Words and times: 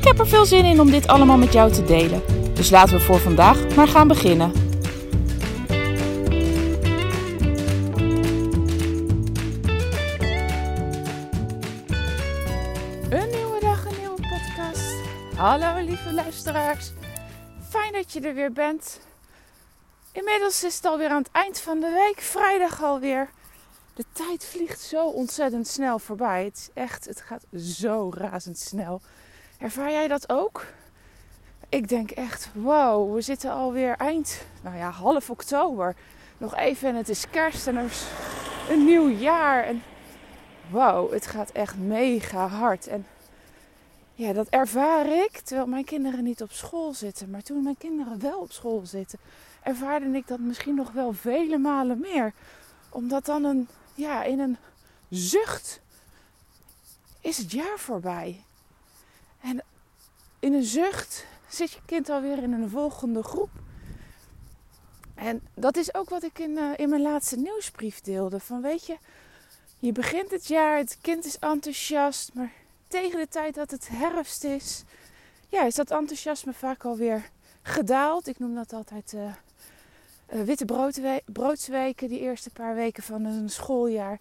Ik 0.00 0.06
heb 0.06 0.18
er 0.18 0.28
veel 0.28 0.46
zin 0.46 0.64
in 0.64 0.80
om 0.80 0.90
dit 0.90 1.06
allemaal 1.06 1.36
met 1.36 1.52
jou 1.52 1.72
te 1.72 1.84
delen. 1.84 2.22
Dus 2.54 2.70
laten 2.70 2.96
we 2.96 3.00
voor 3.00 3.18
vandaag 3.18 3.74
maar 3.76 3.88
gaan 3.88 4.08
beginnen. 4.08 4.52
Een 13.10 13.30
nieuwe 13.30 13.60
dag, 13.60 13.84
een 13.84 13.98
nieuwe 13.98 14.20
podcast. 14.20 14.94
Hallo 15.36 15.84
lieve 15.84 16.12
luisteraars. 16.12 16.92
Fijn 17.68 17.92
dat 17.92 18.12
je 18.12 18.20
er 18.20 18.34
weer 18.34 18.52
bent. 18.52 19.00
Inmiddels 20.12 20.64
is 20.64 20.76
het 20.76 20.84
alweer 20.84 21.08
aan 21.08 21.22
het 21.22 21.32
eind 21.32 21.60
van 21.60 21.80
de 21.80 21.90
week, 22.06 22.20
vrijdag 22.20 22.82
alweer. 22.82 23.30
De 23.94 24.04
tijd 24.12 24.44
vliegt 24.44 24.80
zo 24.80 25.06
ontzettend 25.06 25.68
snel 25.68 25.98
voorbij. 25.98 26.44
Het 26.44 26.56
is 26.56 26.68
echt, 26.74 27.04
het 27.04 27.20
gaat 27.20 27.44
zo 27.56 28.10
razendsnel. 28.14 29.00
Ervaar 29.60 29.90
jij 29.90 30.08
dat 30.08 30.28
ook? 30.28 30.66
Ik 31.68 31.88
denk 31.88 32.10
echt, 32.10 32.50
wow, 32.54 33.14
we 33.14 33.20
zitten 33.20 33.52
alweer 33.52 33.96
eind, 33.96 34.42
nou 34.62 34.76
ja, 34.76 34.90
half 34.90 35.30
oktober. 35.30 35.96
Nog 36.38 36.56
even 36.56 36.88
en 36.88 36.94
het 36.94 37.08
is 37.08 37.30
kerst 37.30 37.66
en 37.66 37.76
er 37.76 37.84
is 37.84 38.06
een 38.68 38.84
nieuw 38.84 39.08
jaar. 39.08 39.64
En 39.64 39.82
wow, 40.70 41.12
het 41.12 41.26
gaat 41.26 41.50
echt 41.50 41.76
mega 41.76 42.46
hard. 42.46 42.86
En 42.86 43.06
ja, 44.14 44.32
dat 44.32 44.48
ervaar 44.48 45.06
ik 45.06 45.38
terwijl 45.38 45.68
mijn 45.68 45.84
kinderen 45.84 46.24
niet 46.24 46.42
op 46.42 46.52
school 46.52 46.92
zitten. 46.92 47.30
Maar 47.30 47.42
toen 47.42 47.62
mijn 47.62 47.78
kinderen 47.78 48.20
wel 48.20 48.38
op 48.38 48.52
school 48.52 48.82
zitten, 48.84 49.18
ervaarde 49.62 50.06
ik 50.06 50.26
dat 50.26 50.38
misschien 50.38 50.74
nog 50.74 50.92
wel 50.92 51.12
vele 51.12 51.58
malen 51.58 52.00
meer. 52.00 52.32
Omdat 52.90 53.24
dan 53.24 53.44
een, 53.44 53.68
ja, 53.94 54.22
in 54.22 54.40
een 54.40 54.56
zucht 55.08 55.80
is 57.20 57.38
het 57.38 57.52
jaar 57.52 57.78
voorbij. 57.78 58.44
En 59.40 59.62
in 60.38 60.54
een 60.54 60.64
zucht 60.64 61.26
zit 61.48 61.70
je 61.70 61.80
kind 61.86 62.08
alweer 62.08 62.42
in 62.42 62.52
een 62.52 62.70
volgende 62.70 63.22
groep. 63.22 63.50
En 65.14 65.40
dat 65.54 65.76
is 65.76 65.94
ook 65.94 66.08
wat 66.08 66.22
ik 66.22 66.38
in, 66.38 66.50
uh, 66.50 66.70
in 66.76 66.88
mijn 66.88 67.02
laatste 67.02 67.36
nieuwsbrief 67.36 68.00
deelde. 68.00 68.40
Van 68.40 68.62
weet 68.62 68.86
je, 68.86 68.96
je 69.78 69.92
begint 69.92 70.30
het 70.30 70.46
jaar, 70.46 70.78
het 70.78 70.98
kind 71.00 71.24
is 71.24 71.38
enthousiast, 71.38 72.34
maar 72.34 72.52
tegen 72.88 73.18
de 73.18 73.28
tijd 73.28 73.54
dat 73.54 73.70
het 73.70 73.88
herfst 73.88 74.44
is, 74.44 74.84
ja, 75.48 75.64
is 75.64 75.74
dat 75.74 75.90
enthousiasme 75.90 76.52
vaak 76.52 76.84
alweer 76.84 77.30
gedaald. 77.62 78.26
Ik 78.26 78.38
noem 78.38 78.54
dat 78.54 78.72
altijd 78.72 79.12
uh, 79.12 79.22
uh, 80.32 80.42
witte 80.42 80.64
broodsweken, 81.24 82.08
die 82.08 82.20
eerste 82.20 82.50
paar 82.50 82.74
weken 82.74 83.02
van 83.02 83.24
een 83.24 83.50
schooljaar. 83.50 84.18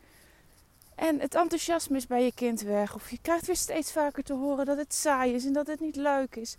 En 0.99 1.19
het 1.19 1.35
enthousiasme 1.35 1.97
is 1.97 2.07
bij 2.07 2.23
je 2.23 2.33
kind 2.33 2.61
weg. 2.61 2.95
Of 2.95 3.09
je 3.09 3.17
krijgt 3.21 3.45
weer 3.45 3.55
steeds 3.55 3.91
vaker 3.91 4.23
te 4.23 4.33
horen 4.33 4.65
dat 4.65 4.77
het 4.77 4.93
saai 4.93 5.33
is 5.33 5.45
en 5.45 5.53
dat 5.53 5.67
het 5.67 5.79
niet 5.79 5.95
leuk 5.95 6.35
is. 6.35 6.55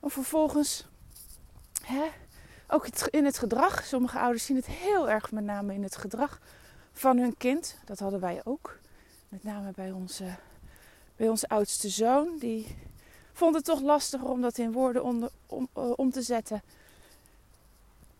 Of 0.00 0.12
vervolgens, 0.12 0.86
hè, 1.82 2.04
ook 2.68 2.86
in 2.86 3.24
het 3.24 3.38
gedrag. 3.38 3.84
Sommige 3.84 4.18
ouders 4.18 4.44
zien 4.44 4.56
het 4.56 4.66
heel 4.66 5.10
erg 5.10 5.32
met 5.32 5.44
name 5.44 5.74
in 5.74 5.82
het 5.82 5.96
gedrag 5.96 6.40
van 6.92 7.18
hun 7.18 7.36
kind. 7.36 7.76
Dat 7.84 7.98
hadden 7.98 8.20
wij 8.20 8.40
ook. 8.44 8.78
Met 9.28 9.44
name 9.44 9.72
bij 9.74 9.90
onze, 9.90 10.24
bij 11.16 11.28
onze 11.28 11.48
oudste 11.48 11.88
zoon. 11.88 12.38
Die 12.38 12.76
vond 13.32 13.54
het 13.54 13.64
toch 13.64 13.80
lastiger 13.80 14.28
om 14.28 14.40
dat 14.40 14.58
in 14.58 14.72
woorden 14.72 15.04
onder, 15.04 15.30
om, 15.46 15.68
uh, 15.76 15.92
om 15.96 16.10
te 16.10 16.22
zetten. 16.22 16.62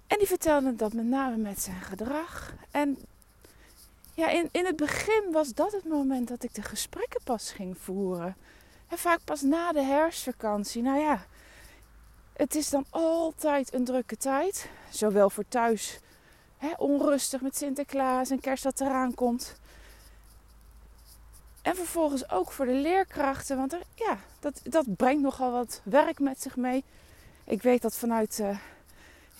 En 0.06 0.18
die 0.18 0.26
vertelde 0.26 0.76
dat 0.76 0.92
met 0.92 1.06
name 1.06 1.36
met 1.36 1.60
zijn 1.60 1.80
gedrag. 1.80 2.54
En 2.70 2.98
ja, 4.20 4.28
in, 4.28 4.48
in 4.52 4.66
het 4.66 4.76
begin 4.76 5.32
was 5.32 5.54
dat 5.54 5.72
het 5.72 5.84
moment 5.84 6.28
dat 6.28 6.42
ik 6.42 6.54
de 6.54 6.62
gesprekken 6.62 7.20
pas 7.24 7.52
ging 7.52 7.78
voeren. 7.78 8.36
En 8.88 8.98
vaak 8.98 9.20
pas 9.24 9.42
na 9.42 9.72
de 9.72 9.82
herfstvakantie. 9.82 10.82
Nou 10.82 11.00
ja, 11.00 11.26
het 12.32 12.54
is 12.54 12.70
dan 12.70 12.84
altijd 12.90 13.74
een 13.74 13.84
drukke 13.84 14.16
tijd. 14.16 14.68
Zowel 14.90 15.30
voor 15.30 15.44
thuis, 15.48 15.98
hè, 16.56 16.70
onrustig 16.76 17.40
met 17.40 17.56
Sinterklaas 17.56 18.30
en 18.30 18.40
kerst 18.40 18.62
dat 18.62 18.80
eraan 18.80 19.14
komt. 19.14 19.56
En 21.62 21.76
vervolgens 21.76 22.30
ook 22.30 22.52
voor 22.52 22.66
de 22.66 22.74
leerkrachten. 22.74 23.56
Want 23.56 23.72
er, 23.72 23.82
ja, 23.94 24.18
dat, 24.40 24.60
dat 24.64 24.96
brengt 24.96 25.22
nogal 25.22 25.52
wat 25.52 25.80
werk 25.84 26.18
met 26.18 26.42
zich 26.42 26.56
mee. 26.56 26.84
Ik 27.44 27.62
weet 27.62 27.82
dat 27.82 27.94
vanuit... 27.94 28.38
Uh, 28.38 28.58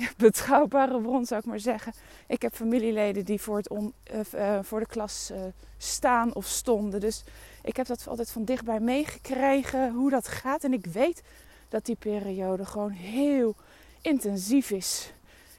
betrouwbare 0.16 1.00
bron 1.00 1.26
zou 1.26 1.40
ik 1.40 1.46
maar 1.46 1.60
zeggen. 1.60 1.92
Ik 2.26 2.42
heb 2.42 2.54
familieleden 2.54 3.24
die 3.24 3.40
voor, 3.40 3.56
het 3.56 3.70
uh, 3.70 4.20
uh, 4.34 4.58
voor 4.62 4.80
de 4.80 4.86
klas 4.86 5.30
uh, 5.32 5.38
staan 5.78 6.34
of 6.34 6.46
stonden. 6.46 7.00
Dus 7.00 7.24
ik 7.62 7.76
heb 7.76 7.86
dat 7.86 8.08
altijd 8.08 8.30
van 8.30 8.44
dichtbij 8.44 8.80
meegekregen 8.80 9.92
hoe 9.92 10.10
dat 10.10 10.28
gaat. 10.28 10.64
En 10.64 10.72
ik 10.72 10.86
weet 10.86 11.22
dat 11.68 11.84
die 11.84 11.96
periode 11.96 12.64
gewoon 12.64 12.90
heel 12.90 13.54
intensief 14.00 14.70
is. 14.70 15.12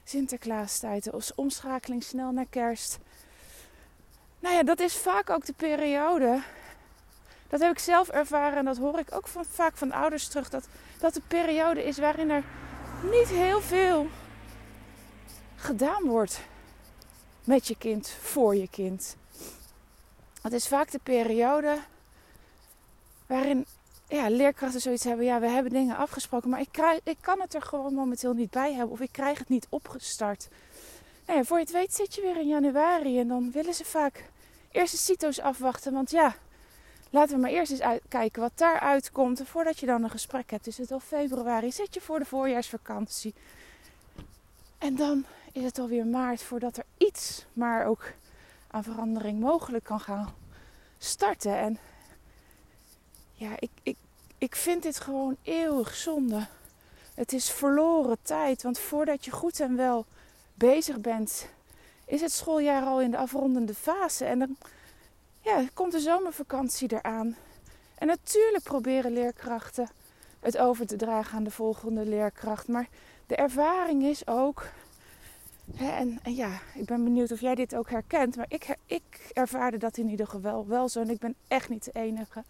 Sinterklaastijd, 0.04 1.04
de 1.04 1.32
omschakeling 1.34 2.02
snel 2.02 2.32
naar 2.32 2.46
kerst. 2.50 2.98
Nou 4.38 4.54
ja, 4.54 4.62
dat 4.62 4.80
is 4.80 4.96
vaak 4.96 5.30
ook 5.30 5.46
de 5.46 5.54
periode. 5.56 6.42
Dat 7.48 7.60
heb 7.60 7.70
ik 7.70 7.78
zelf 7.78 8.08
ervaren 8.08 8.58
en 8.58 8.64
dat 8.64 8.76
hoor 8.76 8.98
ik 8.98 9.14
ook 9.14 9.28
vaak 9.50 9.76
van 9.76 9.92
ouders 9.92 10.28
terug. 10.28 10.50
Dat 10.50 10.68
dat 11.02 11.14
de 11.14 11.22
periode 11.28 11.84
is 11.84 11.98
waarin 11.98 12.30
er 12.30 12.44
niet 13.02 13.28
heel 13.28 13.60
veel 13.60 14.06
gedaan 15.62 16.04
wordt 16.04 16.40
met 17.44 17.66
je 17.66 17.76
kind, 17.78 18.08
voor 18.08 18.56
je 18.56 18.68
kind. 18.68 19.16
Het 20.42 20.52
is 20.52 20.68
vaak 20.68 20.90
de 20.90 21.00
periode 21.02 21.78
waarin 23.26 23.66
ja, 24.08 24.28
leerkrachten 24.28 24.80
zoiets 24.80 25.04
hebben. 25.04 25.24
Ja, 25.24 25.40
we 25.40 25.48
hebben 25.48 25.72
dingen 25.72 25.96
afgesproken, 25.96 26.50
maar 26.50 26.60
ik, 26.60 26.68
krijg, 26.70 27.00
ik 27.04 27.16
kan 27.20 27.40
het 27.40 27.54
er 27.54 27.62
gewoon 27.62 27.94
momenteel 27.94 28.32
niet 28.32 28.50
bij 28.50 28.72
hebben. 28.72 28.90
Of 28.90 29.00
ik 29.00 29.12
krijg 29.12 29.38
het 29.38 29.48
niet 29.48 29.66
opgestart. 29.68 30.48
Nou 31.26 31.44
voor 31.44 31.56
je 31.56 31.64
het 31.64 31.72
weet 31.72 31.94
zit 31.94 32.14
je 32.14 32.20
weer 32.20 32.36
in 32.36 32.48
januari 32.48 33.18
en 33.18 33.28
dan 33.28 33.50
willen 33.50 33.74
ze 33.74 33.84
vaak 33.84 34.24
eerst 34.70 34.92
de 34.92 34.98
CITO's 34.98 35.38
afwachten. 35.38 35.92
Want 35.92 36.10
ja, 36.10 36.34
laten 37.10 37.34
we 37.34 37.40
maar 37.40 37.50
eerst 37.50 37.72
eens 37.72 38.00
kijken 38.08 38.42
wat 38.42 38.52
daaruit 38.54 39.10
komt. 39.10 39.42
voordat 39.44 39.78
je 39.78 39.86
dan 39.86 40.04
een 40.04 40.10
gesprek 40.10 40.50
hebt, 40.50 40.66
is 40.66 40.78
het 40.78 40.92
al 40.92 41.00
februari. 41.00 41.72
Zit 41.72 41.94
je 41.94 42.00
voor 42.00 42.18
de 42.18 42.24
voorjaarsvakantie. 42.24 43.34
En 44.78 44.96
dan 44.96 45.24
is 45.52 45.64
het 45.64 45.78
alweer 45.78 46.06
maart 46.06 46.42
voordat 46.42 46.76
er 46.76 46.84
iets 46.96 47.46
maar 47.52 47.86
ook 47.86 48.12
aan 48.70 48.82
verandering 48.82 49.40
mogelijk 49.40 49.84
kan 49.84 50.00
gaan 50.00 50.34
starten. 50.98 51.56
En 51.56 51.78
ja, 53.32 53.50
ik, 53.58 53.70
ik, 53.82 53.96
ik 54.38 54.56
vind 54.56 54.82
dit 54.82 55.00
gewoon 55.00 55.36
eeuwig 55.42 55.94
zonde. 55.94 56.46
Het 57.14 57.32
is 57.32 57.50
verloren 57.50 58.18
tijd, 58.22 58.62
want 58.62 58.78
voordat 58.78 59.24
je 59.24 59.30
goed 59.30 59.60
en 59.60 59.76
wel 59.76 60.06
bezig 60.54 61.00
bent, 61.00 61.48
is 62.04 62.20
het 62.20 62.32
schooljaar 62.32 62.84
al 62.84 63.00
in 63.00 63.10
de 63.10 63.16
afrondende 63.16 63.74
fase. 63.74 64.24
En 64.24 64.38
dan 64.38 64.56
ja, 65.40 65.64
komt 65.74 65.92
de 65.92 66.00
zomervakantie 66.00 66.92
eraan. 66.92 67.36
En 67.94 68.06
natuurlijk 68.06 68.64
proberen 68.64 69.12
leerkrachten 69.12 69.88
het 70.40 70.58
over 70.58 70.86
te 70.86 70.96
dragen 70.96 71.36
aan 71.36 71.44
de 71.44 71.50
volgende 71.50 72.06
leerkracht. 72.06 72.68
Maar 72.68 72.88
de 73.26 73.36
ervaring 73.36 74.02
is 74.02 74.26
ook 74.26 74.64
en, 75.76 76.18
en, 76.22 76.34
ja, 76.34 76.60
ik 76.74 76.84
ben 76.84 77.04
benieuwd 77.04 77.32
of 77.32 77.40
jij 77.40 77.54
dit 77.54 77.74
ook 77.74 77.90
herkent. 77.90 78.36
Maar 78.36 78.46
ik, 78.48 78.76
ik 78.86 79.30
ervaarde 79.32 79.76
dat 79.76 79.96
in 79.96 80.08
ieder 80.08 80.26
geval 80.26 80.66
wel 80.66 80.88
zo. 80.88 81.00
En 81.00 81.10
ik 81.10 81.18
ben 81.18 81.34
echt 81.48 81.68
niet 81.68 81.84
de 81.84 81.92
enige. 81.92 82.44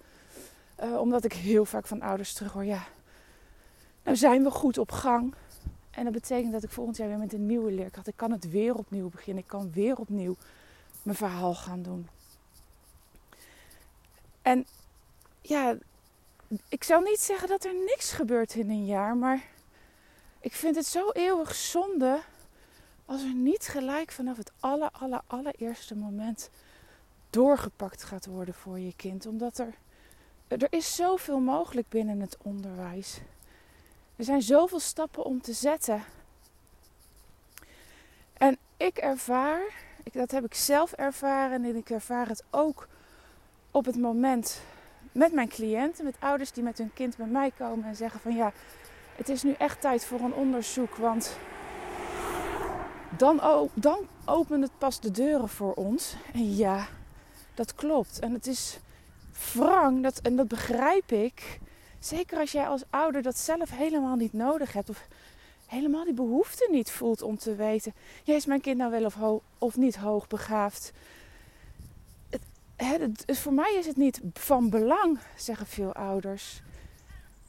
Uh, 0.82 1.00
omdat 1.00 1.24
ik 1.24 1.32
heel 1.32 1.64
vaak 1.64 1.86
van 1.86 2.02
ouders 2.02 2.32
terug 2.32 2.52
hoor. 2.52 2.64
Ja, 2.64 2.84
nou 4.02 4.16
zijn 4.16 4.42
we 4.42 4.50
goed 4.50 4.78
op 4.78 4.90
gang. 4.90 5.34
En 5.90 6.04
dat 6.04 6.12
betekent 6.12 6.52
dat 6.52 6.62
ik 6.62 6.70
volgend 6.70 6.96
jaar 6.96 7.08
weer 7.08 7.18
met 7.18 7.32
een 7.32 7.46
nieuwe 7.46 7.72
leerkracht. 7.72 8.08
Ik 8.08 8.16
kan 8.16 8.30
het 8.30 8.50
weer 8.50 8.74
opnieuw 8.74 9.08
beginnen. 9.08 9.42
Ik 9.42 9.48
kan 9.48 9.72
weer 9.72 9.96
opnieuw 9.96 10.36
mijn 11.02 11.16
verhaal 11.16 11.54
gaan 11.54 11.82
doen. 11.82 12.08
En 14.42 14.66
ja, 15.40 15.76
ik 16.68 16.84
zal 16.84 17.00
niet 17.00 17.20
zeggen 17.20 17.48
dat 17.48 17.64
er 17.64 17.74
niks 17.74 18.12
gebeurt 18.12 18.54
in 18.54 18.70
een 18.70 18.86
jaar. 18.86 19.16
Maar 19.16 19.42
ik 20.40 20.52
vind 20.52 20.76
het 20.76 20.86
zo 20.86 21.10
eeuwig 21.10 21.54
zonde 21.54 22.20
als 23.12 23.22
er 23.22 23.34
niet 23.34 23.68
gelijk 23.68 24.10
vanaf 24.10 24.36
het 24.36 24.52
aller, 24.60 24.90
aller, 24.90 25.20
allereerste 25.26 25.96
moment 25.96 26.50
doorgepakt 27.30 28.02
gaat 28.02 28.26
worden 28.26 28.54
voor 28.54 28.78
je 28.78 28.96
kind. 28.96 29.26
Omdat 29.26 29.58
er 29.58 29.74
er 30.48 30.66
is 30.70 30.94
zoveel 30.94 31.40
mogelijk 31.40 31.88
binnen 31.88 32.20
het 32.20 32.36
onderwijs. 32.42 33.20
Er 34.16 34.24
zijn 34.24 34.42
zoveel 34.42 34.80
stappen 34.80 35.24
om 35.24 35.40
te 35.40 35.52
zetten. 35.52 36.02
En 38.32 38.58
ik 38.76 38.96
ervaar, 38.96 39.60
dat 40.12 40.30
heb 40.30 40.44
ik 40.44 40.54
zelf 40.54 40.92
ervaren 40.92 41.64
en 41.64 41.76
ik 41.76 41.90
ervaar 41.90 42.28
het 42.28 42.44
ook 42.50 42.88
op 43.70 43.84
het 43.84 43.96
moment 43.96 44.60
met 45.12 45.32
mijn 45.32 45.48
cliënten, 45.48 46.04
met 46.04 46.16
ouders 46.18 46.52
die 46.52 46.62
met 46.62 46.78
hun 46.78 46.92
kind 46.94 47.16
bij 47.16 47.26
mij 47.26 47.50
komen 47.58 47.84
en 47.84 47.96
zeggen 47.96 48.20
van 48.20 48.36
ja, 48.36 48.52
het 49.16 49.28
is 49.28 49.42
nu 49.42 49.52
echt 49.52 49.80
tijd 49.80 50.04
voor 50.04 50.20
een 50.20 50.34
onderzoek, 50.34 50.94
want 50.94 51.36
dan, 53.16 53.68
dan 53.74 53.98
opent 54.24 54.62
het 54.62 54.78
pas 54.78 55.00
de 55.00 55.10
deuren 55.10 55.48
voor 55.48 55.74
ons. 55.74 56.14
En 56.32 56.56
ja, 56.56 56.88
dat 57.54 57.74
klopt. 57.74 58.18
En 58.18 58.32
het 58.32 58.46
is 58.46 58.78
wrang, 59.52 60.02
dat, 60.02 60.18
en 60.18 60.36
dat 60.36 60.48
begrijp 60.48 61.12
ik. 61.12 61.60
Zeker 61.98 62.38
als 62.38 62.52
jij 62.52 62.68
als 62.68 62.82
ouder 62.90 63.22
dat 63.22 63.38
zelf 63.38 63.70
helemaal 63.70 64.16
niet 64.16 64.32
nodig 64.32 64.72
hebt. 64.72 64.88
Of 64.88 65.06
helemaal 65.66 66.04
die 66.04 66.14
behoefte 66.14 66.68
niet 66.70 66.90
voelt 66.90 67.22
om 67.22 67.38
te 67.38 67.54
weten. 67.54 67.94
Is 68.24 68.46
mijn 68.46 68.60
kind 68.60 68.76
nou 68.76 68.90
wel 68.90 69.04
of, 69.04 69.16
of 69.58 69.76
niet 69.76 69.96
hoogbegaafd? 69.96 70.92
Het, 72.30 72.42
het, 73.26 73.38
voor 73.38 73.52
mij 73.52 73.74
is 73.78 73.86
het 73.86 73.96
niet 73.96 74.20
van 74.34 74.70
belang, 74.70 75.18
zeggen 75.36 75.66
veel 75.66 75.92
ouders. 75.92 76.62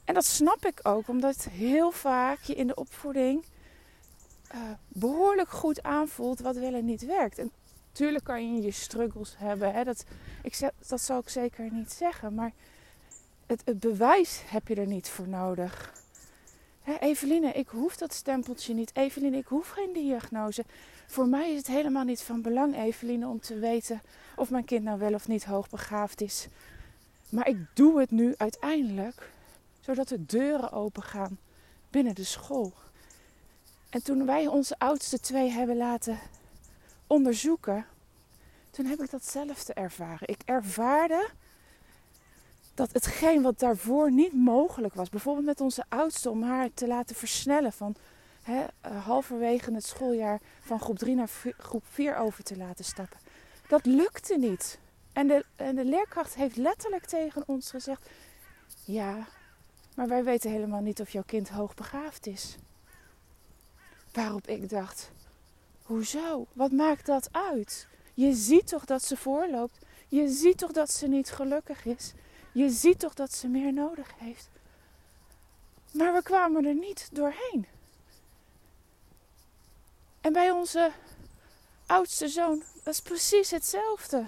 En 0.04 0.14
dat 0.14 0.24
snap 0.24 0.66
ik 0.66 0.80
ook, 0.82 1.08
omdat 1.08 1.48
heel 1.50 1.90
vaak 1.90 2.42
je 2.42 2.54
in 2.54 2.66
de 2.66 2.74
opvoeding 2.74 3.44
uh, 4.54 4.60
behoorlijk 4.88 5.48
goed 5.48 5.82
aanvoelt 5.82 6.40
wat 6.40 6.56
wel 6.56 6.74
en 6.74 6.84
niet 6.84 7.06
werkt. 7.06 7.38
En 7.38 7.50
natuurlijk 7.88 8.24
kan 8.24 8.54
je 8.54 8.62
je 8.62 8.70
struggles 8.70 9.34
hebben. 9.38 9.72
Hè? 9.72 9.84
Dat, 9.84 10.04
ik, 10.42 10.70
dat 10.88 11.00
zal 11.00 11.18
ik 11.18 11.28
zeker 11.28 11.72
niet 11.72 11.92
zeggen. 11.92 12.34
Maar 12.34 12.52
het, 13.46 13.62
het 13.64 13.80
bewijs 13.80 14.42
heb 14.46 14.68
je 14.68 14.74
er 14.74 14.86
niet 14.86 15.08
voor 15.08 15.28
nodig. 15.28 15.92
Hè, 16.82 16.96
Eveline, 16.98 17.52
ik 17.52 17.68
hoef 17.68 17.96
dat 17.96 18.14
stempeltje 18.14 18.74
niet. 18.74 18.90
Eveline, 18.94 19.36
ik 19.36 19.46
hoef 19.46 19.68
geen 19.68 19.92
diagnose. 19.92 20.64
Voor 21.06 21.28
mij 21.28 21.50
is 21.50 21.56
het 21.56 21.66
helemaal 21.66 22.04
niet 22.04 22.22
van 22.22 22.42
belang, 22.42 22.76
Eveline, 22.76 23.28
om 23.28 23.40
te 23.40 23.58
weten 23.58 24.00
of 24.36 24.50
mijn 24.50 24.64
kind 24.64 24.84
nou 24.84 24.98
wel 24.98 25.14
of 25.14 25.28
niet 25.28 25.44
hoogbegaafd 25.44 26.20
is. 26.20 26.48
Maar 27.28 27.48
ik 27.48 27.56
doe 27.74 28.00
het 28.00 28.10
nu 28.10 28.34
uiteindelijk 28.36 29.30
zodat 29.80 30.08
de 30.08 30.26
deuren 30.26 30.72
open 30.72 31.02
gaan 31.02 31.38
binnen 31.90 32.14
de 32.14 32.24
school. 32.24 32.72
En 33.94 34.02
toen 34.02 34.26
wij 34.26 34.46
onze 34.46 34.74
oudste 34.78 35.20
twee 35.20 35.50
hebben 35.50 35.76
laten 35.76 36.18
onderzoeken, 37.06 37.86
toen 38.70 38.86
heb 38.86 39.02
ik 39.02 39.10
datzelfde 39.10 39.72
ervaren. 39.74 40.28
Ik 40.28 40.40
ervaarde 40.44 41.28
dat 42.74 42.92
hetgeen 42.92 43.42
wat 43.42 43.58
daarvoor 43.58 44.12
niet 44.12 44.32
mogelijk 44.32 44.94
was, 44.94 45.08
bijvoorbeeld 45.08 45.46
met 45.46 45.60
onze 45.60 45.84
oudste, 45.88 46.30
om 46.30 46.42
haar 46.42 46.68
te 46.74 46.86
laten 46.86 47.16
versnellen 47.16 47.72
van 47.72 47.94
eh, 48.44 49.04
halverwege 49.04 49.72
het 49.74 49.86
schooljaar 49.86 50.40
van 50.60 50.80
groep 50.80 50.98
3 50.98 51.14
naar 51.14 51.30
groep 51.58 51.84
4 51.88 52.16
over 52.16 52.44
te 52.44 52.56
laten 52.56 52.84
stappen. 52.84 53.18
Dat 53.68 53.86
lukte 53.86 54.38
niet. 54.38 54.78
En 55.12 55.26
de, 55.26 55.44
en 55.56 55.76
de 55.76 55.84
leerkracht 55.84 56.34
heeft 56.34 56.56
letterlijk 56.56 57.04
tegen 57.06 57.42
ons 57.46 57.70
gezegd: 57.70 58.08
Ja, 58.84 59.26
maar 59.96 60.08
wij 60.08 60.24
weten 60.24 60.50
helemaal 60.50 60.82
niet 60.82 61.00
of 61.00 61.10
jouw 61.10 61.24
kind 61.26 61.48
hoogbegaafd 61.48 62.26
is. 62.26 62.56
Waarop 64.14 64.46
ik 64.46 64.68
dacht: 64.68 65.10
Hoezo? 65.82 66.46
Wat 66.52 66.72
maakt 66.72 67.06
dat 67.06 67.28
uit? 67.32 67.86
Je 68.14 68.32
ziet 68.32 68.68
toch 68.68 68.84
dat 68.84 69.02
ze 69.02 69.16
voorloopt? 69.16 69.78
Je 70.08 70.28
ziet 70.28 70.58
toch 70.58 70.72
dat 70.72 70.90
ze 70.90 71.06
niet 71.06 71.30
gelukkig 71.30 71.84
is? 71.84 72.12
Je 72.52 72.70
ziet 72.70 72.98
toch 72.98 73.14
dat 73.14 73.34
ze 73.34 73.48
meer 73.48 73.72
nodig 73.72 74.10
heeft? 74.16 74.48
Maar 75.92 76.12
we 76.12 76.22
kwamen 76.22 76.64
er 76.64 76.74
niet 76.74 77.08
doorheen. 77.12 77.66
En 80.20 80.32
bij 80.32 80.50
onze 80.50 80.92
oudste 81.86 82.28
zoon, 82.28 82.62
is 82.84 83.00
precies 83.00 83.50
hetzelfde. 83.50 84.26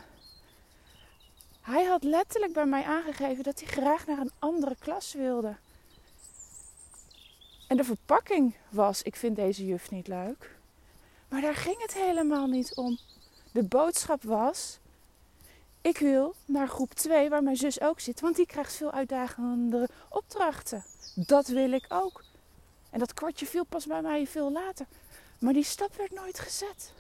Hij 1.61 1.85
had 1.85 2.03
letterlijk 2.03 2.53
bij 2.53 2.67
mij 2.67 2.85
aangegeven 2.85 3.45
dat 3.45 3.61
hij 3.61 3.69
graag 3.69 4.07
naar 4.07 4.19
een 4.19 4.33
andere 4.39 4.77
klas 4.79 5.13
wilde. 5.13 5.57
En 7.67 7.77
de 7.77 7.85
verpakking 7.85 8.55
was: 8.69 9.03
ik 9.03 9.17
vind 9.17 9.37
deze 9.37 9.67
juf 9.67 9.91
niet 9.91 10.09
leuk. 10.09 10.57
Maar 11.29 11.41
daar 11.41 11.55
ging 11.55 11.83
het 11.83 11.95
helemaal 11.95 12.47
niet 12.47 12.75
om. 12.75 12.99
De 13.53 13.63
boodschap 13.63 14.23
was: 14.23 14.79
ik 15.81 15.99
wil 15.99 16.35
naar 16.45 16.69
groep 16.69 16.95
2, 16.95 17.29
waar 17.29 17.43
mijn 17.43 17.57
zus 17.57 17.81
ook 17.81 18.01
zit, 18.01 18.21
want 18.21 18.37
die 18.37 18.47
krijgt 18.47 18.75
veel 18.75 18.93
uitdagende 18.93 19.89
opdrachten. 20.09 20.85
Dat 21.15 21.47
wil 21.47 21.73
ik 21.73 21.85
ook. 21.89 22.25
En 22.91 22.99
dat 22.99 23.15
kwartje 23.15 23.47
viel 23.47 23.65
pas 23.65 23.87
bij 23.87 24.03
mij 24.03 24.27
veel 24.27 24.53
later. 24.53 24.87
Maar 25.39 25.53
die 25.53 25.65
stap 25.65 25.97
werd 25.97 26.13
nooit 26.13 26.39
gezet. 26.39 26.93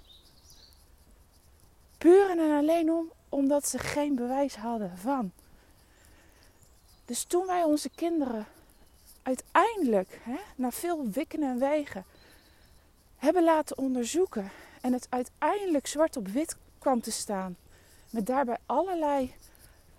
Puur 1.99 2.31
en 2.31 2.59
alleen 2.59 2.93
om 2.93 3.13
omdat 3.29 3.69
ze 3.69 3.79
geen 3.79 4.15
bewijs 4.15 4.57
hadden 4.57 4.99
van. 4.99 5.33
Dus 7.05 7.25
toen 7.25 7.47
wij 7.47 7.63
onze 7.63 7.91
kinderen 7.95 8.47
uiteindelijk, 9.27 10.19
hè, 10.23 10.37
na 10.57 10.71
veel 10.71 11.11
wikken 11.11 11.43
en 11.43 11.59
wegen, 11.59 12.05
hebben 13.17 13.45
laten 13.45 13.79
onderzoeken 13.79 14.51
en 14.81 14.93
het 14.93 15.07
uiteindelijk 15.11 15.87
zwart 15.87 16.17
op 16.17 16.29
wit 16.29 16.57
kwam 16.79 17.01
te 17.01 17.11
staan, 17.11 17.57
met 18.11 18.27
daarbij 18.27 18.57
allerlei 18.67 19.35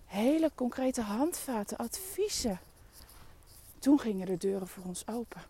hele 0.06 0.51
concrete 0.56 1.01
handvaten, 1.01 1.77
adviezen, 1.77 2.59
toen 3.79 4.00
gingen 4.00 4.25
de 4.25 4.38
deuren 4.38 4.68
voor 4.68 4.83
ons 4.83 5.07
open. 5.07 5.41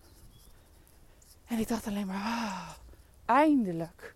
En 1.48 1.60
ik 1.60 1.68
dacht 1.68 1.88
alleen 1.88 2.08
maar, 2.08 2.24
ah, 2.24 2.70
eindelijk. 3.26 4.16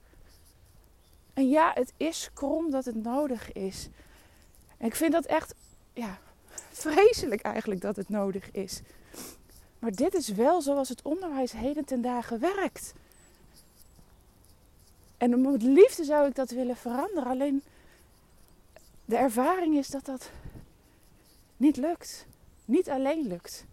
En 1.33 1.49
ja, 1.49 1.71
het 1.73 1.93
is 1.97 2.29
krom 2.33 2.71
dat 2.71 2.85
het 2.85 3.03
nodig 3.03 3.51
is. 3.51 3.87
Ik 4.77 4.95
vind 4.95 5.11
dat 5.11 5.25
echt, 5.25 5.53
ja, 5.93 6.19
vreselijk 6.71 7.41
eigenlijk 7.41 7.81
dat 7.81 7.95
het 7.95 8.09
nodig 8.09 8.51
is. 8.51 8.81
Maar 9.81 9.91
dit 9.91 10.13
is 10.13 10.27
wel 10.27 10.61
zoals 10.61 10.89
het 10.89 11.01
onderwijs 11.01 11.51
heden 11.51 11.85
ten 11.85 12.01
dagen 12.01 12.39
werkt. 12.39 12.93
En 15.17 15.41
met 15.41 15.61
liefde 15.61 16.03
zou 16.03 16.27
ik 16.27 16.35
dat 16.35 16.49
willen 16.51 16.75
veranderen. 16.75 17.29
Alleen 17.29 17.63
de 19.05 19.15
ervaring 19.15 19.77
is 19.77 19.87
dat 19.87 20.05
dat 20.05 20.31
niet 21.57 21.77
lukt. 21.77 22.25
Niet 22.65 22.89
alleen 22.89 23.27
lukt. 23.27 23.65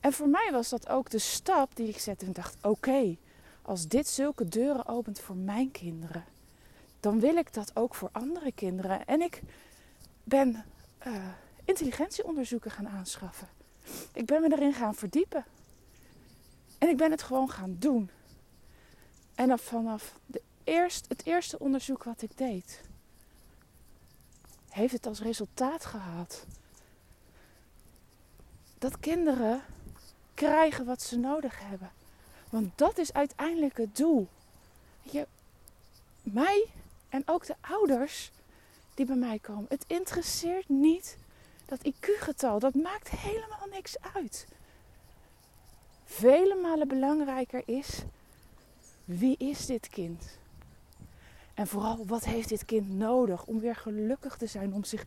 En 0.00 0.12
voor 0.12 0.28
mij 0.28 0.48
was 0.52 0.68
dat 0.68 0.88
ook 0.88 1.10
de 1.10 1.18
stap 1.18 1.76
die 1.76 1.88
ik 1.88 1.98
zette 1.98 2.26
en 2.26 2.32
dacht: 2.32 2.56
oké, 2.62 3.16
als 3.62 3.88
dit 3.88 4.08
zulke 4.08 4.48
deuren 4.48 4.86
opent 4.86 5.20
voor 5.20 5.36
mijn 5.36 5.70
kinderen, 5.70 6.24
dan 7.00 7.20
wil 7.20 7.36
ik 7.36 7.52
dat 7.54 7.76
ook 7.76 7.94
voor 7.94 8.08
andere 8.12 8.52
kinderen. 8.52 9.06
En 9.06 9.20
ik 9.20 9.42
ben 10.24 10.64
uh, 11.06 11.28
intelligentieonderzoeken 11.64 12.70
gaan 12.70 12.88
aanschaffen. 12.88 13.48
Ik 14.12 14.26
ben 14.26 14.40
me 14.40 14.52
erin 14.52 14.72
gaan 14.72 14.94
verdiepen. 14.94 15.44
En 16.78 16.88
ik 16.88 16.96
ben 16.96 17.10
het 17.10 17.22
gewoon 17.22 17.50
gaan 17.50 17.76
doen. 17.78 18.10
En 19.34 19.58
vanaf 19.58 20.14
de 20.26 20.42
eerst, 20.64 21.08
het 21.08 21.26
eerste 21.26 21.58
onderzoek 21.58 22.04
wat 22.04 22.22
ik 22.22 22.38
deed, 22.38 22.80
heeft 24.68 24.92
het 24.92 25.06
als 25.06 25.20
resultaat 25.20 25.84
gehad 25.84 26.46
dat 28.78 29.00
kinderen 29.00 29.62
krijgen 30.34 30.84
wat 30.84 31.02
ze 31.02 31.18
nodig 31.18 31.58
hebben. 31.58 31.90
Want 32.50 32.78
dat 32.78 32.98
is 32.98 33.12
uiteindelijk 33.12 33.76
het 33.76 33.96
doel. 33.96 34.28
Je, 35.02 35.26
mij 36.22 36.66
en 37.08 37.22
ook 37.26 37.46
de 37.46 37.56
ouders 37.60 38.30
die 38.94 39.06
bij 39.06 39.16
mij 39.16 39.38
komen. 39.38 39.66
Het 39.68 39.84
interesseert 39.86 40.68
niet 40.68 41.16
dat 41.70 41.94
IQ-getal. 41.94 42.58
Dat 42.58 42.74
maakt 42.74 43.10
helemaal 43.10 43.66
niks 43.70 43.96
uit. 44.14 44.46
Vele 46.04 46.54
malen 46.54 46.88
belangrijker 46.88 47.62
is 47.64 48.02
wie 49.04 49.36
is 49.38 49.66
dit 49.66 49.88
kind? 49.88 50.38
En 51.54 51.66
vooral 51.66 52.06
wat 52.06 52.24
heeft 52.24 52.48
dit 52.48 52.64
kind 52.64 52.90
nodig 52.90 53.44
om 53.44 53.60
weer 53.60 53.76
gelukkig 53.76 54.36
te 54.36 54.46
zijn, 54.46 54.74
om 54.74 54.84
zich 54.84 55.04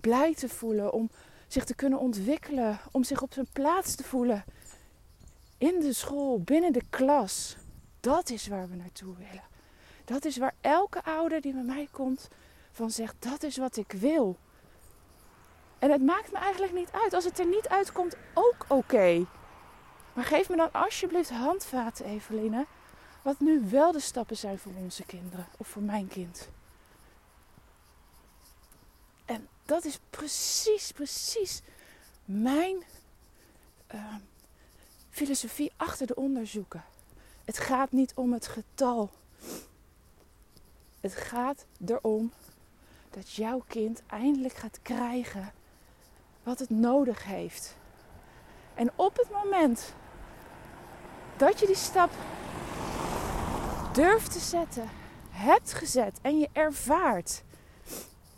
blij 0.00 0.34
te 0.34 0.48
voelen, 0.48 0.92
om 0.92 1.10
zich 1.48 1.64
te 1.64 1.74
kunnen 1.74 1.98
ontwikkelen, 1.98 2.78
om 2.90 3.04
zich 3.04 3.22
op 3.22 3.32
zijn 3.32 3.48
plaats 3.52 3.94
te 3.94 4.04
voelen 4.04 4.44
in 5.58 5.80
de 5.80 5.92
school, 5.92 6.40
binnen 6.40 6.72
de 6.72 6.82
klas. 6.90 7.56
Dat 8.00 8.30
is 8.30 8.46
waar 8.46 8.68
we 8.68 8.76
naartoe 8.76 9.16
willen. 9.16 9.48
Dat 10.04 10.24
is 10.24 10.36
waar 10.36 10.54
elke 10.60 11.04
ouder 11.04 11.40
die 11.40 11.52
bij 11.52 11.62
mij 11.62 11.88
komt 11.90 12.28
van 12.72 12.90
zegt: 12.90 13.14
dat 13.18 13.42
is 13.42 13.56
wat 13.56 13.76
ik 13.76 13.92
wil. 13.92 14.36
En 15.80 15.90
het 15.90 16.02
maakt 16.02 16.32
me 16.32 16.38
eigenlijk 16.38 16.72
niet 16.72 16.92
uit. 16.92 17.14
Als 17.14 17.24
het 17.24 17.38
er 17.38 17.46
niet 17.46 17.68
uitkomt, 17.68 18.16
ook 18.34 18.64
oké. 18.68 19.26
Maar 20.12 20.24
geef 20.24 20.48
me 20.48 20.56
dan 20.56 20.72
alsjeblieft 20.72 21.30
handvaten, 21.30 22.04
Eveline. 22.04 22.66
Wat 23.22 23.40
nu 23.40 23.60
wel 23.70 23.92
de 23.92 24.00
stappen 24.00 24.36
zijn 24.36 24.58
voor 24.58 24.72
onze 24.76 25.04
kinderen 25.04 25.46
of 25.56 25.68
voor 25.68 25.82
mijn 25.82 26.08
kind. 26.08 26.48
En 29.24 29.48
dat 29.64 29.84
is 29.84 29.98
precies, 30.10 30.92
precies 30.92 31.62
mijn 32.24 32.84
uh, 33.94 34.14
filosofie 35.10 35.72
achter 35.76 36.06
de 36.06 36.14
onderzoeken. 36.14 36.84
Het 37.44 37.58
gaat 37.58 37.92
niet 37.92 38.12
om 38.14 38.32
het 38.32 38.46
getal. 38.46 39.10
Het 41.00 41.14
gaat 41.14 41.66
erom 41.86 42.32
dat 43.10 43.32
jouw 43.32 43.62
kind 43.66 44.02
eindelijk 44.06 44.54
gaat 44.54 44.78
krijgen 44.82 45.52
wat 46.42 46.58
het 46.58 46.70
nodig 46.70 47.24
heeft. 47.24 47.76
En 48.74 48.90
op 48.96 49.16
het 49.16 49.30
moment 49.30 49.94
dat 51.36 51.60
je 51.60 51.66
die 51.66 51.76
stap 51.76 52.10
durft 53.92 54.32
te 54.32 54.38
zetten, 54.38 54.88
hebt 55.30 55.72
gezet 55.72 56.18
en 56.22 56.38
je 56.38 56.48
ervaart 56.52 57.42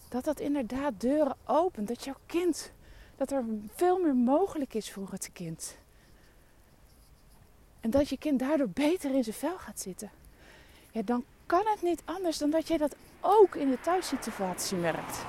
dat 0.09 0.25
dat 0.25 0.41
inderdaad 0.41 1.01
deuren 1.01 1.37
opent, 1.45 1.89
dat 1.89 2.05
jouw 2.05 2.17
kind, 2.27 2.73
dat 3.17 3.31
er 3.31 3.45
veel 3.75 3.99
meer 3.99 4.15
mogelijk 4.15 4.75
is 4.75 4.93
voor 4.93 5.09
het 5.11 5.31
kind. 5.33 5.77
En 7.81 7.91
dat 7.91 8.09
je 8.09 8.19
kind 8.19 8.39
daardoor 8.39 8.69
beter 8.69 9.15
in 9.15 9.25
zijn 9.25 9.37
vel 9.37 9.59
gaat 9.59 9.81
zitten. 9.81 10.11
Ja, 10.91 11.03
dan 11.03 11.25
kan 11.47 11.63
het 11.65 11.83
niet 11.83 12.03
anders 12.05 12.39
dan 12.39 12.51
dat 12.51 12.69
jij 12.69 12.79
dat 12.79 12.97
ook 13.21 13.55
in 13.55 13.71
de 13.71 13.81
thuissituatie 13.81 14.77
merkt. 14.77 15.25